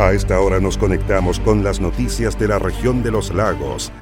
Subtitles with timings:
[0.00, 3.92] A esta hora nos conectamos con las noticias de la región de los lagos.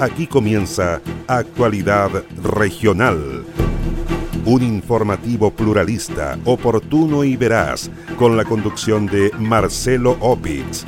[0.00, 3.44] Aquí comienza Actualidad Regional.
[4.44, 10.84] Un informativo pluralista, oportuno y veraz, con la conducción de Marcelo Opitz.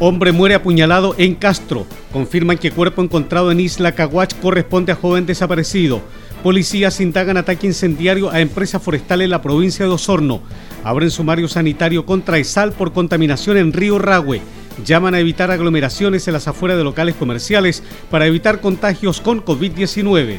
[0.00, 1.86] Hombre muere apuñalado en Castro.
[2.12, 6.02] Confirman que cuerpo encontrado en Isla Caguach corresponde a joven desaparecido.
[6.46, 10.42] Policías indagan ataque incendiario a empresa forestal en la provincia de Osorno.
[10.84, 14.40] Abren sumario sanitario contra ESAL por contaminación en Río Ragüe.
[14.84, 17.82] Llaman a evitar aglomeraciones en las afueras de locales comerciales
[18.12, 20.38] para evitar contagios con COVID-19.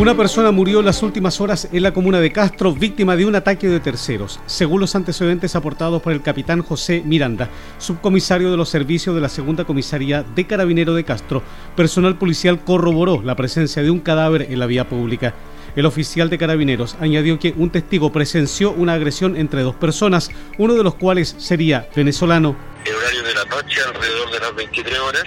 [0.00, 3.34] Una persona murió en las últimas horas en la comuna de Castro, víctima de un
[3.34, 4.40] ataque de terceros.
[4.46, 9.28] Según los antecedentes aportados por el capitán José Miranda, subcomisario de los servicios de la
[9.28, 11.42] segunda comisaría de Carabinero de Castro,
[11.76, 15.34] personal policial corroboró la presencia de un cadáver en la vía pública.
[15.76, 20.76] El oficial de carabineros añadió que un testigo presenció una agresión entre dos personas, uno
[20.76, 22.56] de los cuales sería venezolano.
[22.86, 25.24] Horario de la noche, alrededor de las 23 horas,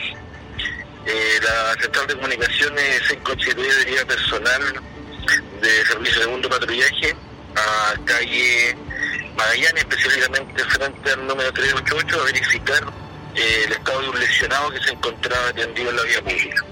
[1.06, 4.62] eh, la central de comunicaciones se consideraría personal
[5.62, 7.16] de servicio de segundo patrullaje
[7.56, 8.76] a calle
[9.36, 12.84] Magallanes, específicamente frente al número 388, a verificar
[13.36, 16.66] eh, el estado de un lesionado que se encontraba atendido en la vía pública.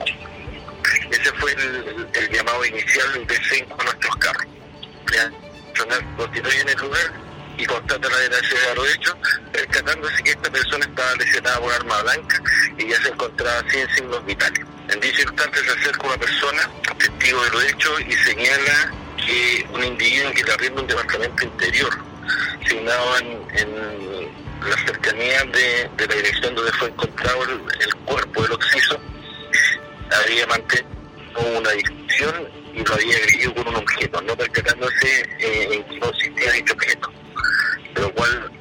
[1.10, 4.48] Ese fue el, llamado inicial de cinco a nuestros carros.
[5.12, 5.32] ¿ya?
[6.18, 9.16] Constituye en el lugar y constata la desgracia de los hechos,
[9.52, 12.44] percatándose que esta persona estaba lesionada por arma blanca
[12.78, 14.66] y ya se encontraba sin signos vitales.
[14.90, 19.84] En dicho instante se acerca una persona, testigo de los hechos, y señala que un
[19.84, 21.98] individuo que le arrienda un departamento interior,
[22.64, 29.00] asignado en, la cercanía de, la dirección donde fue encontrado el, cuerpo del occiso,
[30.24, 30.88] había mantenido
[31.58, 36.52] una discusión y lo había agredido con un objeto, no percatándose eh, en qué consistía
[36.52, 37.12] dicho objeto
[37.96, 38.52] lo cual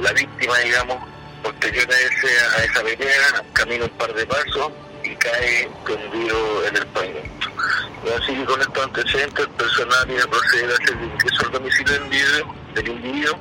[0.00, 0.96] la víctima, digamos,
[1.42, 4.72] posterior a, ese, a esa pelea, camina un par de pasos
[5.02, 7.48] y cae tendido en el pavimento.
[8.16, 11.94] Así que con estos antecedentes, el personal iba a proceder a hacer el ingreso domicilio
[12.74, 13.38] del individuo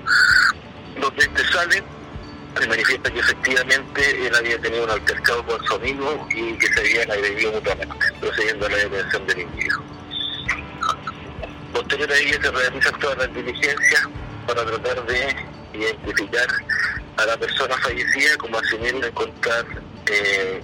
[1.00, 1.84] donde este sale,
[2.60, 6.80] se manifiesta que efectivamente él había tenido un altercado con su amigo y que se
[6.80, 9.84] habían agredido mutuamente, procediendo a la detención del individuo.
[11.74, 14.08] Posterior a ello se realizan todas las diligencias
[14.46, 15.36] para tratar de
[15.78, 16.48] identificar
[17.18, 19.66] a la persona fallecida como asimismo encontrar
[20.12, 20.62] eh,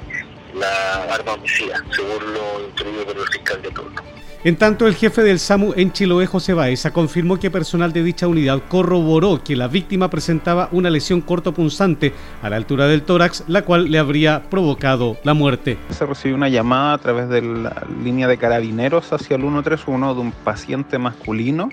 [0.55, 4.01] la arma homicida, según lo instruido por el fiscal de turno.
[4.41, 8.25] En tanto, el jefe del SAMU en Chiloé, José Baeza, confirmó que personal de dicha
[8.25, 13.63] unidad corroboró que la víctima presentaba una lesión cortopunzante a la altura del tórax, la
[13.63, 15.77] cual le habría provocado la muerte.
[15.89, 20.21] Se recibió una llamada a través de la línea de carabineros hacia el 131 de
[20.21, 21.69] un paciente masculino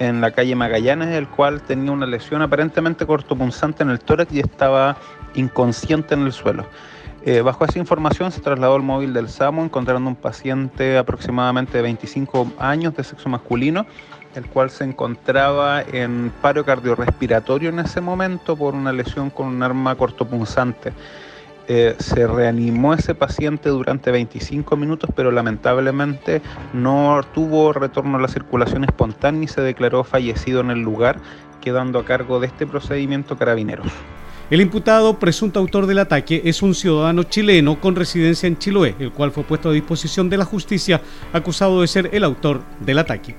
[0.00, 4.40] en la calle Magallanes, el cual tenía una lesión aparentemente cortopunzante en el tórax y
[4.40, 4.96] estaba
[5.34, 6.66] inconsciente en el suelo.
[7.22, 11.82] Eh, bajo esa información se trasladó al móvil del SAMU encontrando un paciente aproximadamente de
[11.82, 13.84] 25 años de sexo masculino,
[14.34, 19.62] el cual se encontraba en paro cardiorrespiratorio en ese momento por una lesión con un
[19.62, 20.94] arma cortopunzante.
[21.72, 26.42] Eh, se reanimó ese paciente durante 25 minutos, pero lamentablemente
[26.72, 31.20] no tuvo retorno a la circulación espontánea y se declaró fallecido en el lugar,
[31.60, 33.86] quedando a cargo de este procedimiento carabineros.
[34.50, 39.12] El imputado, presunto autor del ataque, es un ciudadano chileno con residencia en Chiloé, el
[39.12, 41.00] cual fue puesto a disposición de la justicia
[41.32, 43.36] acusado de ser el autor del ataque.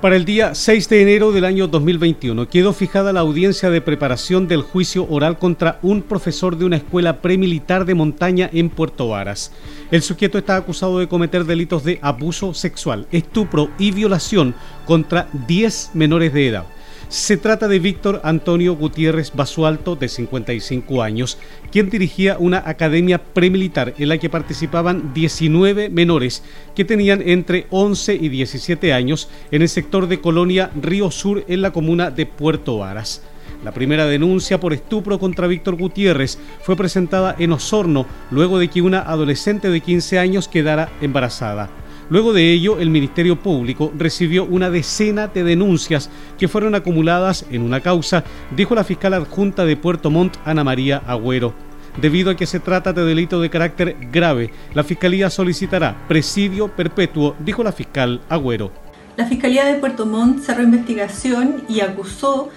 [0.00, 4.46] Para el día 6 de enero del año 2021 quedó fijada la audiencia de preparación
[4.46, 9.52] del juicio oral contra un profesor de una escuela premilitar de montaña en Puerto Varas.
[9.90, 14.54] El sujeto está acusado de cometer delitos de abuso sexual, estupro y violación
[14.84, 16.66] contra 10 menores de edad.
[17.08, 21.38] Se trata de Víctor Antonio Gutiérrez Basualto, de 55 años,
[21.70, 26.42] quien dirigía una academia premilitar en la que participaban 19 menores
[26.74, 31.62] que tenían entre 11 y 17 años en el sector de Colonia Río Sur en
[31.62, 33.22] la comuna de Puerto Varas.
[33.62, 38.82] La primera denuncia por estupro contra Víctor Gutiérrez fue presentada en Osorno luego de que
[38.82, 41.70] una adolescente de 15 años quedara embarazada.
[42.08, 46.08] Luego de ello, el Ministerio Público recibió una decena de denuncias
[46.38, 48.22] que fueron acumuladas en una causa,
[48.54, 51.52] dijo la fiscal adjunta de Puerto Montt, Ana María Agüero.
[52.00, 57.34] Debido a que se trata de delito de carácter grave, la Fiscalía solicitará presidio perpetuo,
[57.40, 58.70] dijo la fiscal Agüero.
[59.16, 62.50] La Fiscalía de Puerto Montt cerró investigación y acusó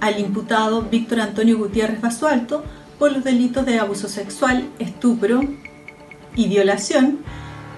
[0.00, 2.62] al imputado Víctor Antonio Gutiérrez Basualto
[2.98, 5.40] por los delitos de abuso sexual, estupro
[6.34, 7.20] y violación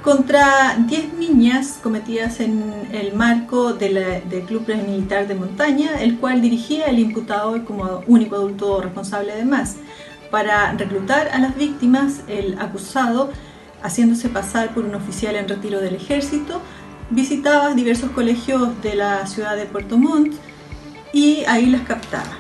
[0.04, 6.84] contra 10 niñas cometidas en el marco del Club Militar de Montaña, el cual dirigía
[6.86, 9.76] el imputado como único adulto responsable además.
[10.30, 13.30] Para reclutar a las víctimas, el acusado,
[13.82, 16.60] haciéndose pasar por un oficial en retiro del ejército,
[17.08, 20.34] visitaba diversos colegios de la ciudad de Puerto Montt
[21.14, 22.36] y ahí las captaba.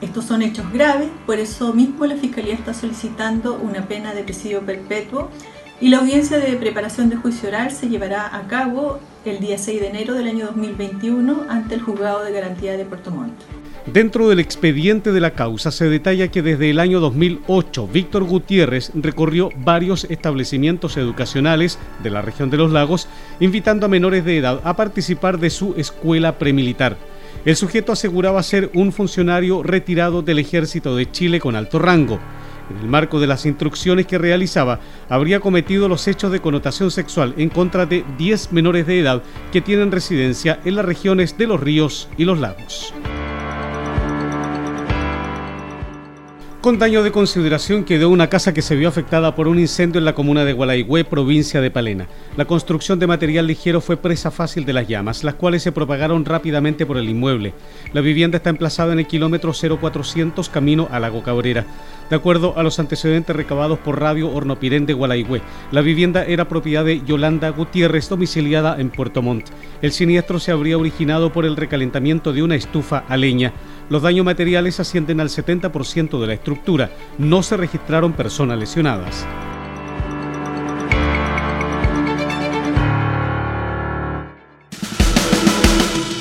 [0.00, 4.62] Estos son hechos graves, por eso mismo la Fiscalía está solicitando una pena de presidio
[4.62, 5.30] perpetuo
[5.80, 9.80] y la audiencia de preparación de juicio oral se llevará a cabo el día 6
[9.80, 13.34] de enero del año 2021 ante el Juzgado de Garantía de Puerto Montt.
[13.86, 18.92] Dentro del expediente de la causa se detalla que desde el año 2008 Víctor Gutiérrez
[18.94, 23.08] recorrió varios establecimientos educacionales de la región de los lagos,
[23.40, 26.96] invitando a menores de edad a participar de su escuela premilitar.
[27.44, 32.20] El sujeto aseguraba ser un funcionario retirado del ejército de Chile con alto rango
[32.70, 37.34] en el marco de las instrucciones que realizaba, habría cometido los hechos de connotación sexual
[37.36, 39.22] en contra de 10 menores de edad
[39.52, 42.94] que tienen residencia en las regiones de los ríos y los lagos.
[46.64, 50.06] Con daño de consideración quedó una casa que se vio afectada por un incendio en
[50.06, 52.08] la comuna de Gualaigüe, provincia de Palena.
[52.38, 56.24] La construcción de material ligero fue presa fácil de las llamas, las cuales se propagaron
[56.24, 57.52] rápidamente por el inmueble.
[57.92, 61.66] La vivienda está emplazada en el kilómetro 0400 camino a Lago Cabrera.
[62.08, 66.86] De acuerdo a los antecedentes recabados por Radio Hornopirén de Gualaigüe, la vivienda era propiedad
[66.86, 69.50] de Yolanda Gutiérrez, domiciliada en Puerto Montt.
[69.82, 73.52] El siniestro se habría originado por el recalentamiento de una estufa a leña.
[73.90, 76.90] Los daños materiales ascienden al 70% de la estructura.
[77.18, 79.26] No se registraron personas lesionadas.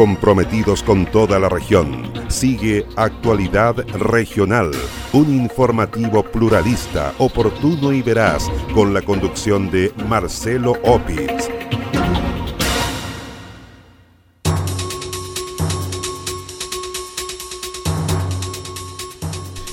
[0.00, 2.10] Comprometidos con toda la región.
[2.28, 4.70] Sigue Actualidad Regional,
[5.12, 11.50] un informativo pluralista, oportuno y veraz, con la conducción de Marcelo Opitz.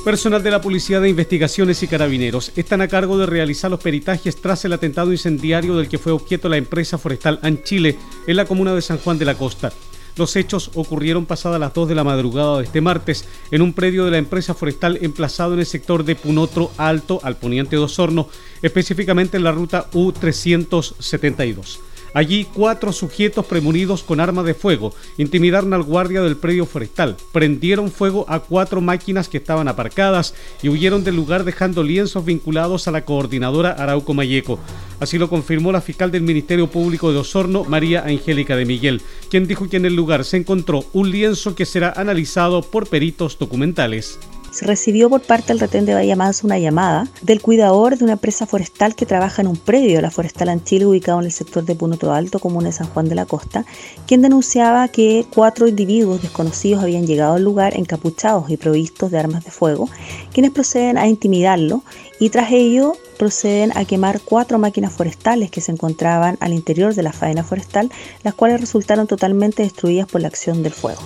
[0.04, 4.36] Personal de la Policía de Investigaciones y Carabineros están a cargo de realizar los peritajes
[4.42, 8.76] tras el atentado incendiario del que fue objeto la empresa forestal Anchile en la comuna
[8.76, 9.72] de San Juan de la Costa.
[10.18, 14.06] Los hechos ocurrieron pasadas las 2 de la madrugada de este martes en un predio
[14.06, 18.28] de la empresa forestal emplazado en el sector de Punotro Alto al poniente de Osorno,
[18.62, 21.78] específicamente en la ruta U372.
[22.18, 27.92] Allí, cuatro sujetos premunidos con armas de fuego intimidaron al guardia del predio forestal, prendieron
[27.92, 30.34] fuego a cuatro máquinas que estaban aparcadas
[30.64, 34.58] y huyeron del lugar dejando lienzos vinculados a la coordinadora Arauco Mayeco.
[35.00, 39.46] Así lo confirmó la fiscal del Ministerio Público de Osorno, María Angélica de Miguel, quien
[39.46, 44.18] dijo que en el lugar se encontró un lienzo que será analizado por peritos documentales
[44.62, 48.46] recibió por parte del retén de Bahía Mansa una llamada del cuidador de una empresa
[48.46, 52.12] forestal que trabaja en un predio, la Forestal Anchile, ubicado en el sector de Punoto
[52.14, 53.66] Alto, comuna de San Juan de la Costa,
[54.06, 59.44] quien denunciaba que cuatro individuos desconocidos habían llegado al lugar encapuchados y provistos de armas
[59.44, 59.90] de fuego,
[60.34, 61.84] quienes proceden a intimidarlo
[62.20, 67.04] y tras ello proceden a quemar cuatro máquinas forestales que se encontraban al interior de
[67.04, 67.92] la faena forestal,
[68.24, 71.02] las cuales resultaron totalmente destruidas por la acción del fuego.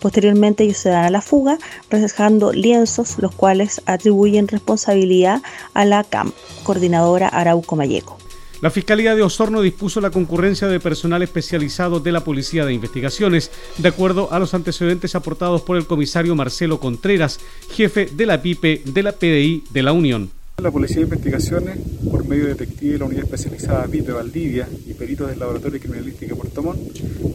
[0.00, 1.58] Posteriormente ellos se dan a la fuga,
[1.90, 5.42] dejando lienzos, los cuales atribuyen responsabilidad
[5.74, 6.32] a la CAM,
[6.64, 8.18] coordinadora Arauco Mayeco.
[8.60, 13.50] La Fiscalía de Osorno dispuso la concurrencia de personal especializado de la Policía de Investigaciones,
[13.78, 17.40] de acuerdo a los antecedentes aportados por el comisario Marcelo Contreras,
[17.72, 20.41] jefe de la PIPE de la PDI de la Unión.
[20.62, 21.76] La Policía de Investigaciones,
[22.08, 26.34] por medio de detectives de la Unidad Especializada PIPE Valdivia y peritos del Laboratorio de
[26.36, 26.78] Puerto Montt,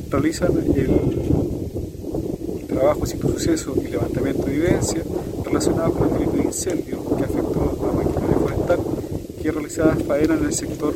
[0.10, 1.02] realizan el
[2.68, 5.04] trabajo sin suceso y levantamiento de evidencia
[5.44, 8.80] relacionado con el delito de incendio que afectó a maquinaria forestal
[9.44, 10.96] que realizaba faena en el sector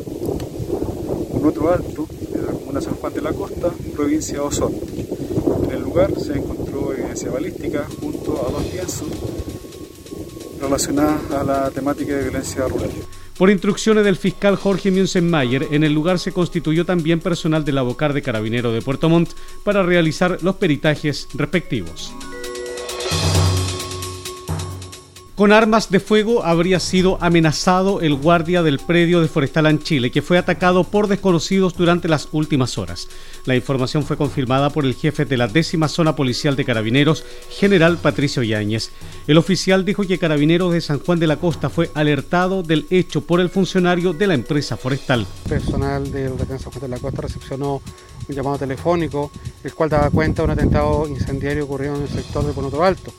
[1.44, 4.78] otro alto de la comuna San Juan de la Costa, provincia de Osorno.
[5.66, 9.31] En el lugar se encontró evidencia balística junto a dos lienzos
[10.72, 12.90] relacionadas a la temática de violencia rural.
[13.38, 18.14] Por instrucciones del fiscal Jorge Munzenmayer, en el lugar se constituyó también personal del abocar
[18.14, 19.32] de Carabinero de Puerto Montt
[19.66, 22.14] para realizar los peritajes respectivos.
[25.42, 30.12] Con armas de fuego habría sido amenazado el guardia del predio de Forestal en Chile,
[30.12, 33.08] que fue atacado por desconocidos durante las últimas horas.
[33.46, 37.98] La información fue confirmada por el jefe de la décima zona policial de Carabineros, general
[37.98, 38.92] Patricio Yáñez.
[39.26, 43.22] El oficial dijo que Carabineros de San Juan de la Costa fue alertado del hecho
[43.22, 45.26] por el funcionario de la empresa forestal.
[45.50, 47.82] Personal del de San Juan de la Costa recepcionó
[48.30, 49.32] un llamado telefónico,
[49.64, 53.12] el cual daba cuenta de un atentado incendiario ocurrido en el sector de Ponoto Alto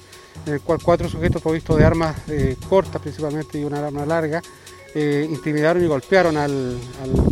[0.46, 4.42] en el cual cuatro sujetos provistos de armas eh, cortas principalmente y una arma larga
[4.94, 6.78] eh, intimidaron y golpearon al,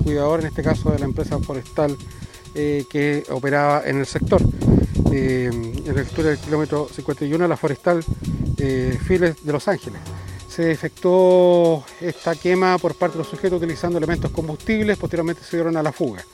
[0.02, 1.96] cuidador, en este caso de la empresa forestal
[2.54, 4.40] eh, que operaba en el sector.
[5.12, 8.02] en la altura del kilómetro 51, la forestal
[9.06, 10.00] Files de Los Ángeles.
[10.48, 15.76] Se efectuó esta quema por parte de los sujetos utilizando elementos combustibles, posteriormente se dieron
[15.76, 16.24] a la fuga.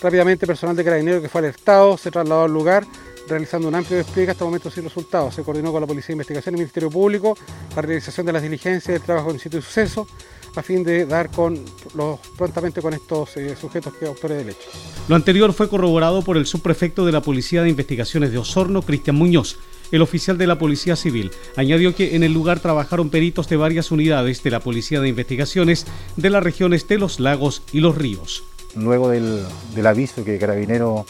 [0.00, 2.84] Rápidamente personal de carabineros que fue alertado se trasladó al lugar
[3.28, 5.34] realizando un amplio despliegue hasta el momento sin resultados.
[5.34, 7.36] Se coordinó con la Policía de Investigación y el Ministerio Público
[7.74, 10.06] la realización de las diligencias del trabajo en sitio de suceso
[10.54, 11.58] a fin de dar con
[11.94, 14.68] los, prontamente con estos eh, sujetos que autores del hecho.
[15.08, 19.16] Lo anterior fue corroborado por el subprefecto de la Policía de Investigaciones de Osorno, Cristian
[19.16, 19.58] Muñoz.
[19.90, 23.90] El oficial de la Policía Civil añadió que en el lugar trabajaron peritos de varias
[23.90, 25.86] unidades de la Policía de Investigaciones
[26.16, 28.42] de las regiones de los lagos y los ríos.
[28.74, 29.42] Luego del,
[29.74, 31.04] del aviso que Carabinero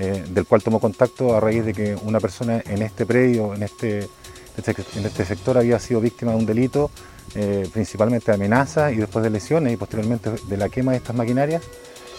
[0.00, 3.62] eh, del cual tomó contacto a raíz de que una persona en este predio, en
[3.62, 6.90] este, en este sector, había sido víctima de un delito,
[7.34, 11.14] eh, principalmente de amenazas y después de lesiones y posteriormente de la quema de estas
[11.14, 11.62] maquinarias.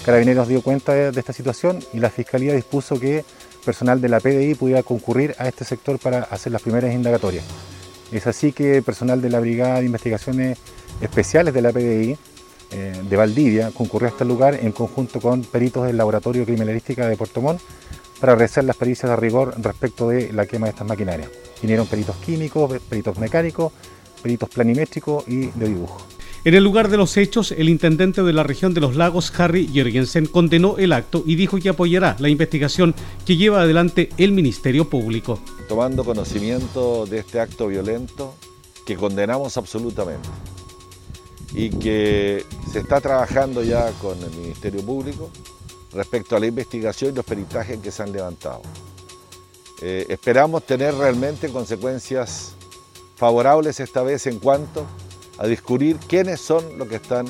[0.05, 3.25] Carabineros dio cuenta de, esta situación y la Fiscalía dispuso que
[3.65, 7.43] personal de la PDI pudiera concurrir a este sector para hacer las primeras indagatorias.
[8.11, 10.59] Es así que personal de la Brigada de Investigaciones
[11.01, 12.15] Especiales de la PDI
[12.71, 17.17] eh, de Valdivia concurrió a este lugar en conjunto con peritos del Laboratorio Criminalística de
[17.17, 17.61] Puerto Montt
[18.19, 21.29] para realizar las pericias de rigor respecto de la quema de estas maquinarias.
[21.61, 23.73] Vinieron peritos químicos, peritos mecánicos,
[24.21, 26.05] peritos planimétricos y de dibujo.
[26.43, 29.67] En el lugar de los hechos, el intendente de la región de los lagos, Harry
[29.67, 34.89] Jorgensen, condenó el acto y dijo que apoyará la investigación que lleva adelante el Ministerio
[34.89, 35.39] Público.
[35.67, 38.33] Tomando conocimiento de este acto violento
[38.87, 40.29] que condenamos absolutamente
[41.53, 45.29] y que se está trabajando ya con el Ministerio Público
[45.93, 48.61] respecto a la investigación y los peritajes que se han levantado.
[49.81, 52.53] Eh, esperamos tener realmente consecuencias
[53.15, 54.85] favorables esta vez en cuanto
[55.37, 57.25] a descubrir quiénes son los que están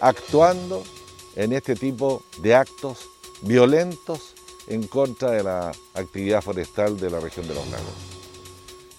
[0.00, 0.82] actuando
[1.36, 3.08] en este tipo de actos
[3.42, 4.34] violentos
[4.66, 7.92] en contra de la actividad forestal de la región de los lagos.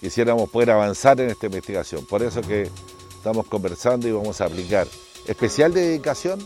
[0.00, 2.70] Quisiéramos poder avanzar en esta investigación, por eso que
[3.24, 4.86] estamos conversando y vamos a aplicar
[5.26, 6.38] especial dedicación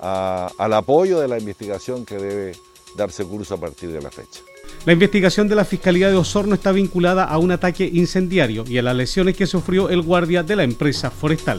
[0.00, 2.56] al apoyo de la investigación que debe
[2.96, 4.40] darse curso a partir de la fecha.
[4.86, 8.82] La investigación de la Fiscalía de Osorno está vinculada a un ataque incendiario y a
[8.82, 11.58] las lesiones que sufrió el guardia de la empresa forestal.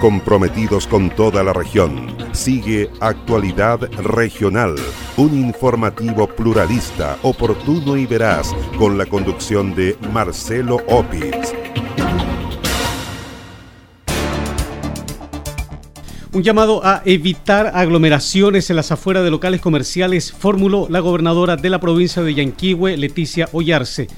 [0.00, 2.16] Comprometidos con toda la región.
[2.32, 4.74] Sigue Actualidad Regional,
[5.18, 11.52] un informativo pluralista, oportuno y veraz, con la conducción de Marcelo Opitz.
[16.32, 21.68] Un llamado a evitar aglomeraciones en las afueras de locales comerciales formuló la gobernadora de
[21.68, 24.08] la provincia de Yanquihue, Leticia Ollarse.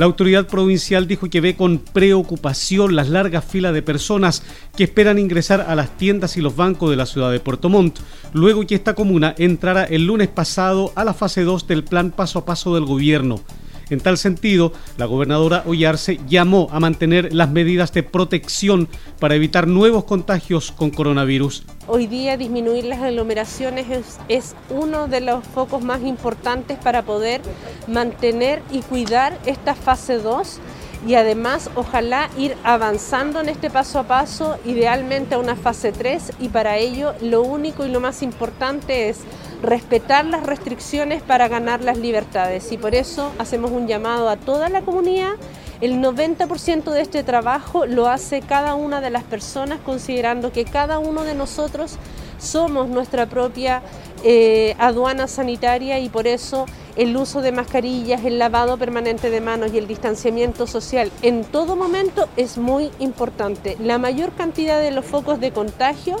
[0.00, 4.42] La autoridad provincial dijo que ve con preocupación las largas filas de personas
[4.74, 7.98] que esperan ingresar a las tiendas y los bancos de la ciudad de Puerto Montt,
[8.32, 12.38] luego que esta comuna entrara el lunes pasado a la fase 2 del plan paso
[12.38, 13.42] a paso del gobierno.
[13.90, 19.66] En tal sentido, la gobernadora Ollarse llamó a mantener las medidas de protección para evitar
[19.66, 21.64] nuevos contagios con coronavirus.
[21.88, 23.86] Hoy día disminuir las aglomeraciones
[24.28, 27.42] es, uno de los focos más importantes para poder
[27.88, 30.60] mantener y cuidar esta fase 2
[31.06, 36.34] y además ojalá ir avanzando en este paso a paso, idealmente a una fase 3
[36.40, 39.18] y para ello lo único y lo más importante es
[39.62, 44.68] respetar las restricciones para ganar las libertades y por eso hacemos un llamado a toda
[44.68, 45.32] la comunidad.
[45.80, 50.98] El 90% de este trabajo lo hace cada una de las personas considerando que cada
[50.98, 51.96] uno de nosotros
[52.38, 53.82] somos nuestra propia
[54.22, 59.72] eh, aduana sanitaria y por eso el uso de mascarillas, el lavado permanente de manos
[59.72, 63.76] y el distanciamiento social en todo momento es muy importante.
[63.80, 66.16] La mayor cantidad de los focos de contagio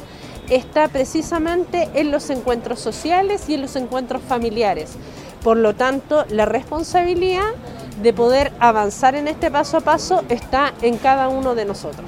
[0.50, 4.96] está precisamente en los encuentros sociales y en los encuentros familiares.
[5.42, 7.54] Por lo tanto, la responsabilidad
[8.02, 12.06] de poder avanzar en este paso a paso está en cada uno de nosotros.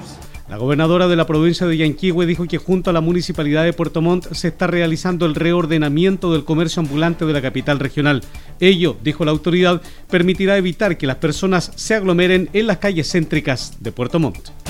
[0.52, 4.02] La gobernadora de la provincia de Yanquihue dijo que junto a la municipalidad de Puerto
[4.02, 8.22] Montt se está realizando el reordenamiento del comercio ambulante de la capital regional.
[8.60, 13.78] Ello, dijo la autoridad, permitirá evitar que las personas se aglomeren en las calles céntricas
[13.80, 14.61] de Puerto Montt.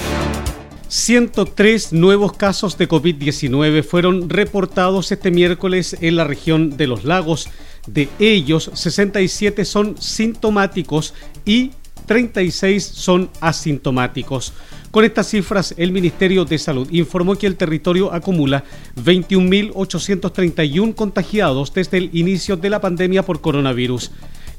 [0.93, 7.49] 103 nuevos casos de COVID-19 fueron reportados este miércoles en la región de los lagos.
[7.87, 11.15] De ellos, 67 son sintomáticos
[11.47, 11.71] y
[12.05, 14.53] 36 son asintomáticos.
[14.91, 18.63] Con estas cifras, el Ministerio de Salud informó que el territorio acumula
[18.97, 24.11] 21.831 contagiados desde el inicio de la pandemia por coronavirus.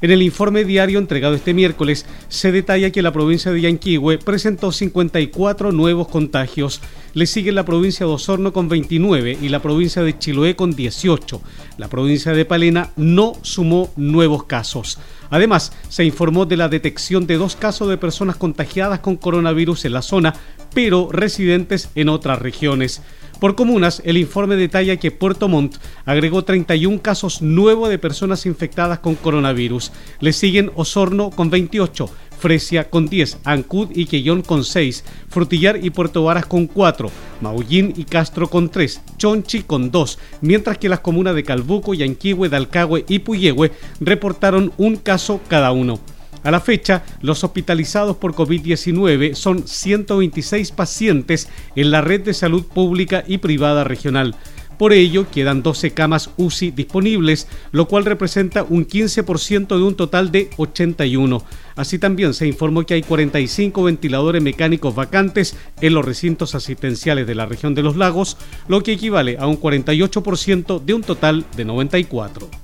[0.04, 4.70] En el informe diario entregado este miércoles se detalla que la provincia de Yanquihue presentó
[4.70, 6.82] 54 nuevos contagios.
[7.14, 11.40] Le sigue la provincia de Osorno con 29 y la provincia de Chiloé con 18.
[11.78, 14.98] La provincia de Palena no sumó nuevos casos.
[15.30, 19.94] Además, se informó de la detección de dos casos de personas contagiadas con coronavirus en
[19.94, 20.34] la zona,
[20.74, 23.00] pero residentes en otras regiones.
[23.40, 29.00] Por comunas, el informe detalla que Puerto Montt agregó 31 casos nuevos de personas infectadas
[29.00, 29.92] con coronavirus.
[30.20, 35.90] Le siguen Osorno con 28, Fresia con 10, Ancud y Quellón con 6, Frutillar y
[35.90, 41.00] Puerto Varas con 4, Maullín y Castro con 3, Chonchi con 2, mientras que las
[41.00, 45.98] comunas de Calbuco, Yanquihue, Dalcahue y Puyehue reportaron un caso cada uno.
[46.44, 52.64] A la fecha, los hospitalizados por COVID-19 son 126 pacientes en la red de salud
[52.66, 54.36] pública y privada regional.
[54.78, 60.30] Por ello, quedan 12 camas UCI disponibles, lo cual representa un 15% de un total
[60.32, 61.42] de 81.
[61.76, 67.36] Así también se informó que hay 45 ventiladores mecánicos vacantes en los recintos asistenciales de
[67.36, 68.36] la región de los lagos,
[68.68, 72.63] lo que equivale a un 48% de un total de 94.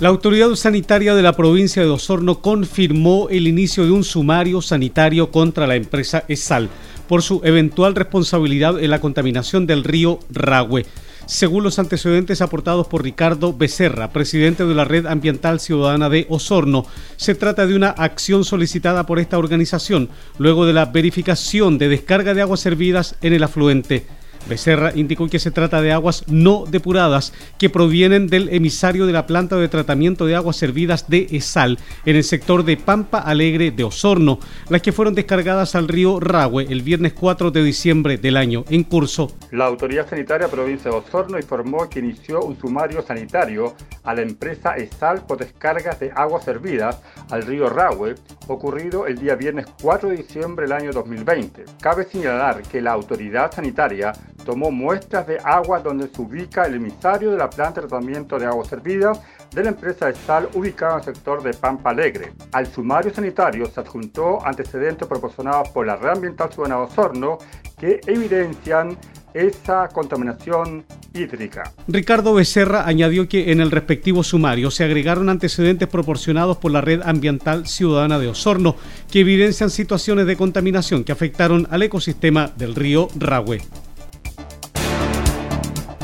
[0.00, 5.32] La autoridad sanitaria de la provincia de Osorno confirmó el inicio de un sumario sanitario
[5.32, 6.68] contra la empresa ESAL
[7.08, 10.86] por su eventual responsabilidad en la contaminación del río Ragüe.
[11.26, 16.86] Según los antecedentes aportados por Ricardo Becerra, presidente de la Red Ambiental Ciudadana de Osorno,
[17.16, 22.34] se trata de una acción solicitada por esta organización luego de la verificación de descarga
[22.34, 24.06] de aguas servidas en el afluente.
[24.48, 29.26] Becerra indicó que se trata de aguas no depuradas que provienen del emisario de la
[29.26, 33.84] planta de tratamiento de aguas servidas de ESAL en el sector de Pampa Alegre de
[33.84, 38.64] Osorno, las que fueron descargadas al río Rahue el viernes 4 de diciembre del año
[38.68, 39.32] en curso.
[39.50, 43.74] La Autoridad Sanitaria Provincia de Osorno informó que inició un sumario sanitario
[44.04, 48.14] a la empresa ESAL por descargas de aguas servidas al río Rahue
[48.46, 51.64] ocurrido el día viernes 4 de diciembre del año 2020.
[51.80, 54.12] Cabe señalar que la autoridad sanitaria
[54.48, 58.46] tomó muestras de agua donde se ubica el emisario de la planta de tratamiento de
[58.46, 59.20] aguas servidas
[59.54, 62.32] de la empresa de sal ubicada en el sector de Pampa Alegre.
[62.52, 67.36] Al sumario sanitario se adjuntó antecedentes proporcionados por la Red Ambiental Ciudadana Osorno
[67.78, 68.96] que evidencian
[69.34, 71.74] esa contaminación hídrica.
[71.86, 77.02] Ricardo Becerra añadió que en el respectivo sumario se agregaron antecedentes proporcionados por la Red
[77.04, 78.76] Ambiental Ciudadana de Osorno
[79.10, 83.60] que evidencian situaciones de contaminación que afectaron al ecosistema del río Rahue.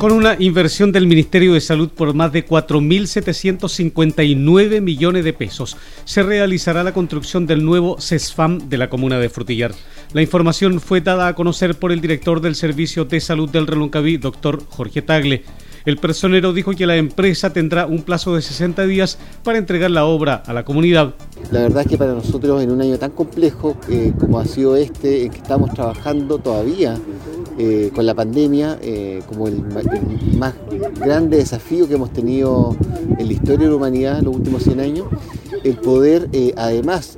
[0.04, 6.22] Con una inversión del Ministerio de Salud por más de 4.759 millones de pesos, se
[6.22, 9.72] realizará la construcción del nuevo CESFAM de la comuna de Frutillar.
[10.12, 14.18] La información fue dada a conocer por el director del Servicio de Salud del Reloncaví,
[14.18, 15.42] doctor Jorge Tagle.
[15.86, 20.04] El personero dijo que la empresa tendrá un plazo de 60 días para entregar la
[20.04, 21.14] obra a la comunidad.
[21.50, 24.76] La verdad es que para nosotros en un año tan complejo eh, como ha sido
[24.76, 26.98] este, en que estamos trabajando todavía
[27.56, 29.62] eh, con la pandemia eh, como el,
[30.36, 30.54] más
[31.00, 32.76] grande desafío que hemos tenido
[33.16, 35.06] en la historia de la humanidad en los últimos 100 años,
[35.62, 37.16] el poder eh, además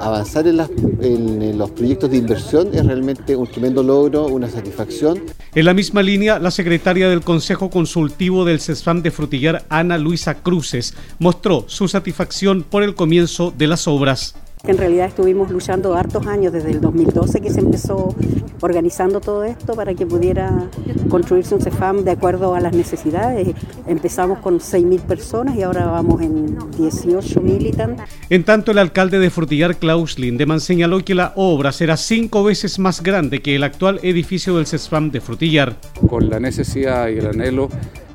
[0.00, 0.60] avanzar en,
[1.00, 5.22] en, los proyectos de inversión es realmente un tremendo logro, una satisfacción.
[5.54, 10.34] En la misma línea, la secretaria del Consejo Consultivo del CESFAM de Frutillar, Ana Luisa
[10.34, 14.34] Cruces, mostró su satisfacción por el comienzo de las obras
[14.72, 18.14] en realidad estuvimos luchando hartos años, desde el 2012 que se empezó
[18.60, 20.68] organizando todo esto para que pudiera
[21.08, 23.54] construirse un CEFAM de acuerdo a las necesidades.
[23.86, 28.02] Empezamos con 6.000 personas y ahora vamos en 18.000 y tanto.
[28.30, 32.78] En tanto, el alcalde de Frutillar, Klaus Lindemann, señaló que la obra será cinco veces
[32.78, 35.76] más grande que el actual edificio del CEFAM de Frutillar.
[36.08, 37.68] Con la necesidad y el anhelo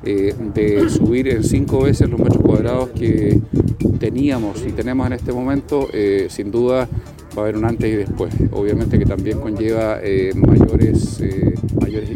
[0.04, 3.40] eh, de subir en cinco veces los metros cuadrados que
[4.00, 6.90] teníamos y tenemos en este momento, eh, sin duda
[7.38, 8.32] va a haber un antes y después.
[8.52, 12.12] Obviamente que también conlleva eh, mayores, eh, mayores,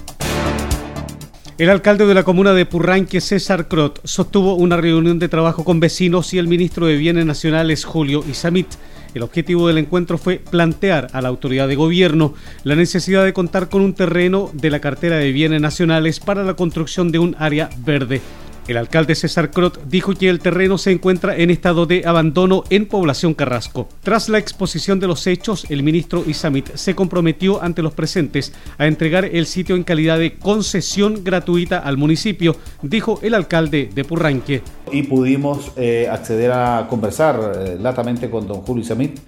[1.57, 5.81] El alcalde de la comuna de Purranque, César Crot, sostuvo una reunión de trabajo con
[5.81, 8.67] vecinos y el ministro de Bienes Nacionales, Julio Isamit.
[9.13, 13.69] El objetivo del encuentro fue plantear a la autoridad de gobierno la necesidad de contar
[13.69, 17.69] con un terreno de la cartera de bienes nacionales para la construcción de un área
[17.86, 18.21] verde
[18.67, 22.86] el alcalde César Crot dijo que el terreno se encuentra en estado de abandono en
[22.86, 23.89] Población Carrasco.
[24.02, 28.88] Tras la exposición de los hechos, el ministro Isamit se comprometió ante los presentes a
[28.88, 34.62] entregar el sitio en calidad de concesión gratuita al municipio, dijo el alcalde de Purranque.
[34.91, 39.19] Y pudimos eh, acceder a conversar eh, latamente con don Julio Isamit,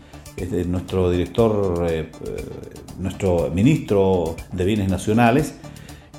[0.67, 2.12] nuestro director, eh,
[3.00, 5.56] nuestro ministro de Bienes Nacionales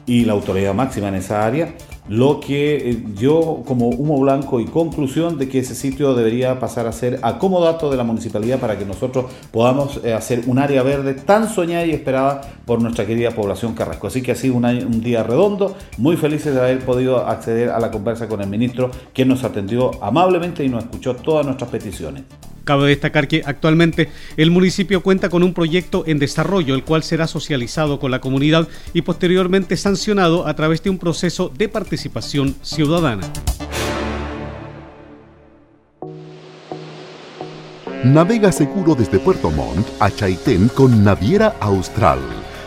[0.06, 1.74] y la autoridad máxima en esa área
[2.08, 6.86] lo que eh, yo como humo blanco y conclusión de que ese sitio debería pasar
[6.86, 11.14] a ser acomodato de la municipalidad para que nosotros podamos eh, hacer un área verde
[11.14, 14.06] tan soñada y esperada por nuestra querida población Carrasco.
[14.06, 17.80] Así que ha sido un, un día redondo, muy felices de haber podido acceder a
[17.80, 22.22] la conversa con el ministro, quien nos atendió amablemente y nos escuchó todas nuestras peticiones.
[22.66, 27.28] Cabe destacar que actualmente el municipio cuenta con un proyecto en desarrollo, el cual será
[27.28, 33.32] socializado con la comunidad y posteriormente sancionado a través de un proceso de participación ciudadana.
[38.02, 42.18] Navega seguro desde Puerto Montt a Chaitén con Naviera Austral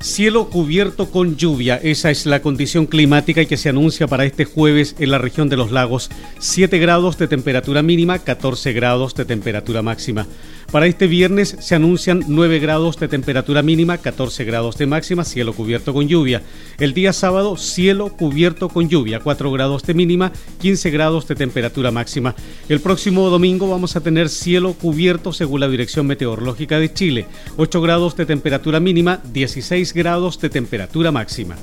[0.00, 4.94] Cielo cubierto con lluvia, esa es la condición climática que se anuncia para este jueves
[5.00, 6.08] en la región de los lagos.
[6.38, 10.28] 7 grados de temperatura mínima, 14 grados de temperatura máxima.
[10.70, 15.54] Para este viernes se anuncian 9 grados de temperatura mínima, 14 grados de máxima, cielo
[15.54, 16.42] cubierto con lluvia.
[16.78, 21.90] El día sábado, cielo cubierto con lluvia, 4 grados de mínima, 15 grados de temperatura
[21.90, 22.34] máxima.
[22.68, 27.26] El próximo domingo vamos a tener cielo cubierto según la Dirección Meteorológica de Chile,
[27.56, 31.56] 8 grados de temperatura mínima, 16 grados de temperatura máxima.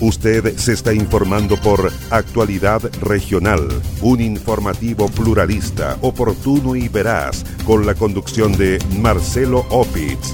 [0.00, 3.68] Usted se está informando por Actualidad Regional,
[4.00, 10.32] un informativo pluralista, oportuno y veraz, con la conducción de Marcelo Opitz.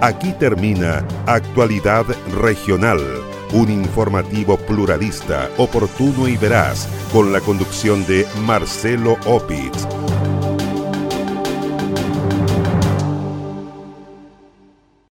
[0.02, 3.25] Aquí termina Actualidad Regional
[3.56, 9.88] un informativo pluralista, oportuno y veraz, con la conducción de Marcelo Opitz.